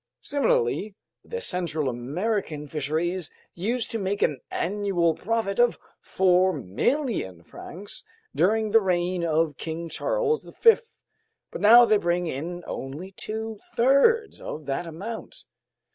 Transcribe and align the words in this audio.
Similarly, 0.23 0.95
the 1.23 1.39
Central 1.39 1.87
American 1.87 2.65
fisheries 2.67 3.29
used 3.53 3.91
to 3.91 3.99
make 3.99 4.23
an 4.23 4.41
annual 4.49 5.13
profit 5.13 5.59
of 5.59 5.77
4,000,000 6.03 7.45
francs 7.45 8.03
during 8.33 8.71
the 8.71 8.81
reign 8.81 9.23
of 9.23 9.57
King 9.57 9.89
Charles 9.89 10.43
V, 10.43 10.77
but 11.51 11.61
now 11.61 11.85
they 11.85 11.97
bring 11.97 12.25
in 12.25 12.63
only 12.65 13.11
two 13.11 13.59
thirds 13.75 14.41
of 14.41 14.65
that 14.65 14.87
amount. 14.87 15.45